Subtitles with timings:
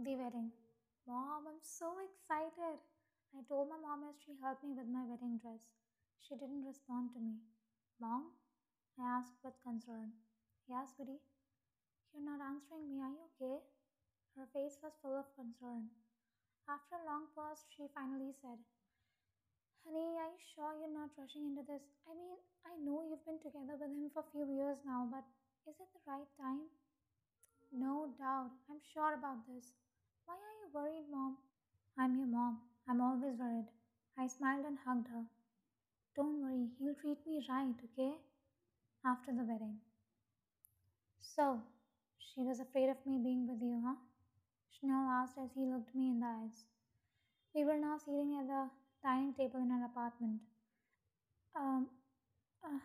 [0.00, 0.48] The wedding.
[1.04, 2.80] Mom, I'm so excited.
[3.36, 5.60] I told my mom yesterday she helped me with my wedding dress.
[6.16, 7.36] She didn't respond to me.
[8.00, 8.32] Mom?
[8.96, 10.16] I asked with concern.
[10.64, 11.20] Yes, sweetie.
[12.16, 13.04] You're not answering me.
[13.04, 13.60] Are you okay?
[14.40, 15.92] Her face was full of concern.
[16.64, 18.56] After a long pause, she finally said,
[19.84, 21.84] Honey, are you sure you're not rushing into this?
[22.08, 25.28] I mean, I know you've been together with him for a few years now, but
[25.68, 26.72] is it the right time?
[27.68, 28.56] No doubt.
[28.72, 29.76] I'm sure about this.
[30.30, 31.38] Why are you worried, Mom?
[31.98, 32.58] I'm your mom.
[32.88, 33.66] I'm always worried.
[34.16, 35.24] I smiled and hugged her.
[36.14, 38.14] Don't worry, he'll treat me right, okay?
[39.04, 39.78] After the wedding.
[41.18, 41.58] So,
[42.16, 43.96] she was afraid of me being with you, huh?
[44.70, 46.62] Chanel asked as he looked me in the eyes.
[47.52, 48.70] We were now sitting at the
[49.02, 50.38] dining table in our apartment.
[51.56, 51.88] Um,
[52.64, 52.78] uh,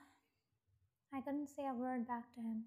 [1.13, 2.63] I couldn't say a word back to him.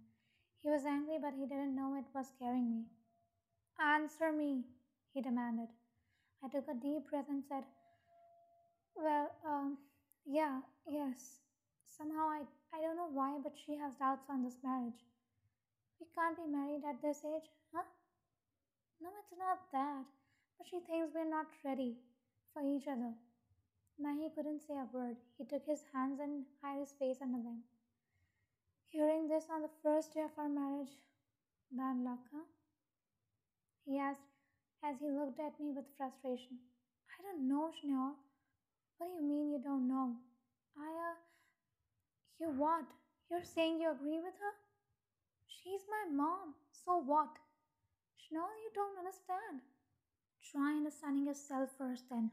[0.62, 2.84] He was angry, but he didn't know it was scaring me.
[3.80, 4.64] Answer me,
[5.14, 5.68] he demanded.
[6.42, 7.62] I took a deep breath and said,
[8.96, 9.78] Well, um,
[10.26, 11.40] yeah, yes.
[11.86, 12.42] Somehow I,
[12.74, 15.06] I don't know why, but she has doubts on this marriage.
[16.00, 17.86] We can't be married at this age, huh?
[19.00, 20.04] No, it's not that.
[20.58, 21.94] But she thinks we're not ready
[22.52, 23.14] for each other.
[23.98, 25.16] Mahi couldn't say a word.
[25.38, 27.62] He took his hands and hid his face under them.
[28.90, 30.94] Hearing this on the first day of our marriage,
[31.70, 32.46] bad luck, huh?
[34.88, 36.56] As he looked at me with frustration.
[37.12, 38.16] I don't know, Chanel.
[38.96, 40.16] What do you mean you don't know?
[40.78, 41.16] I, uh,
[42.40, 42.88] you what?
[43.30, 44.54] You're saying you agree with her?
[45.44, 47.36] She's my mom, so what?
[48.16, 49.60] Chanel, you don't understand.
[50.50, 52.30] Try understanding yourself first, then.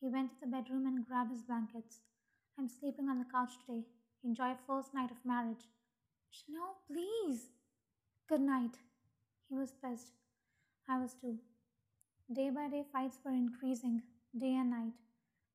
[0.00, 1.98] He went to the bedroom and grabbed his blankets.
[2.56, 3.82] I'm sleeping on the couch today.
[4.22, 5.66] Enjoy first night of marriage.
[6.30, 7.50] Chanel, please.
[8.28, 8.78] Good night.
[9.48, 10.12] He was pissed.
[10.88, 11.38] I was too.
[12.30, 14.02] Day by day, fights were increasing,
[14.38, 14.92] day and night.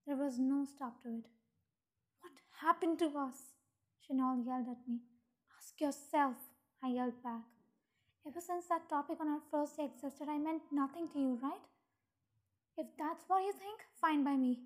[0.06, 1.26] There was no stop to it.
[2.22, 3.54] What happened to us?
[4.06, 5.00] Chanel yelled at me.
[5.58, 6.36] Ask yourself,
[6.84, 7.44] I yelled back.
[8.26, 11.66] Ever since that topic on our first day existed, I meant nothing to you, right?
[12.78, 14.60] If that's what you think, fine by me.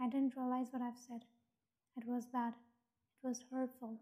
[0.00, 1.22] I didn't realize what I've said.
[1.96, 2.54] It was bad.
[3.22, 3.98] It was hurtful.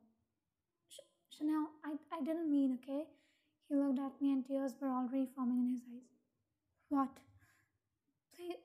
[0.91, 1.00] Ch-
[1.37, 3.05] Chanel, I, I didn't mean, okay?
[3.69, 6.25] He looked at me and tears were already forming in his eyes.
[6.89, 7.11] What?
[8.37, 8.63] Please,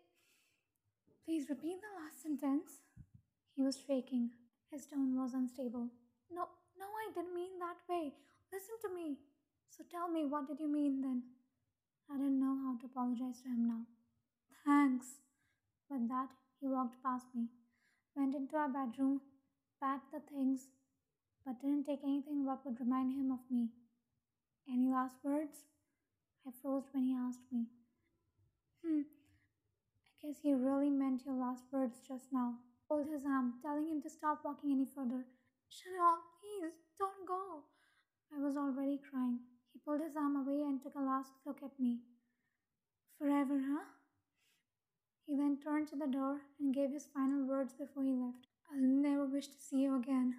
[1.25, 2.81] please repeat the last sentence.
[3.55, 4.31] He was shaking.
[4.71, 5.89] His tone was unstable.
[6.31, 8.13] No, no, I didn't mean that way.
[8.53, 9.17] Listen to me.
[9.69, 11.23] So tell me, what did you mean then?
[12.09, 13.85] I didn't know how to apologize to him now.
[14.65, 15.07] Thanks.
[15.89, 17.47] With that, he walked past me,
[18.15, 19.21] went into our bedroom,
[19.81, 20.67] packed the things,
[21.45, 23.69] but didn't take anything what would remind him of me.
[24.69, 25.65] Any last words?
[26.47, 27.65] I froze when he asked me.
[30.39, 32.55] He really meant your last words just now.
[32.87, 35.25] Pulled his arm, telling him to stop walking any further.
[35.69, 37.63] Chanel, please, don't go.
[38.33, 39.39] I was already crying.
[39.73, 41.99] He pulled his arm away and took a last look at me.
[43.17, 43.85] Forever, huh?
[45.25, 48.47] He then turned to the door and gave his final words before he left.
[48.71, 50.35] I'll never wish to see you again.